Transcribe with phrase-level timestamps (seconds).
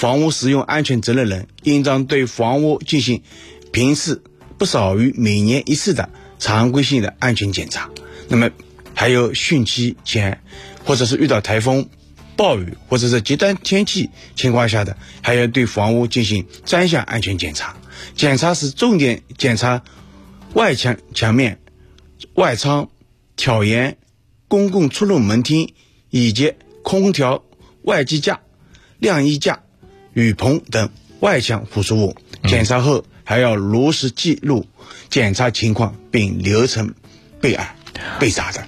[0.00, 3.22] 房屋使用安全责任人应当对房屋进行
[3.70, 4.22] 频次
[4.56, 7.90] 不少于每年一次的常规性的安全检查。
[8.26, 8.50] 那么，
[8.94, 10.40] 还有汛期前，
[10.86, 11.90] 或者是遇到台风、
[12.34, 17.76] 暴雨或者是极端天气情况下的，还要对房屋进行专项安全检查。
[18.14, 19.82] 检查时重点检查
[20.54, 21.60] 外墙墙面、
[22.32, 22.88] 外窗、
[23.36, 23.98] 挑檐、
[24.48, 25.74] 公共出入门厅
[26.08, 27.44] 以及空调
[27.82, 28.40] 外机架、
[28.98, 29.60] 晾衣架、
[30.12, 30.90] 雨棚等
[31.20, 32.16] 外墙附属物。
[32.44, 34.66] 检查后还要如实记录
[35.08, 36.94] 检查情况，并流程
[37.40, 37.76] 备案
[38.18, 38.66] 备查的。